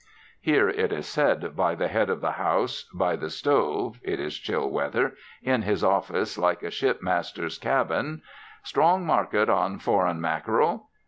Here 0.39 0.67
it 0.67 0.91
is 0.91 1.05
said 1.05 1.55
by 1.55 1.75
the 1.75 1.87
head 1.87 2.09
of 2.09 2.21
the 2.21 2.31
house, 2.31 2.89
by 2.91 3.15
the 3.15 3.29
stove 3.29 3.99
(it 4.01 4.19
is 4.19 4.35
chill 4.35 4.67
weather) 4.67 5.13
in 5.43 5.61
his 5.61 5.83
office 5.83 6.39
like 6.39 6.63
a 6.63 6.71
ship 6.71 7.03
master's 7.03 7.59
cabin: 7.59 8.23
"Strong 8.63 9.05
market 9.05 9.47
on 9.47 9.77
foreign 9.77 10.19
mackerel. 10.19 10.89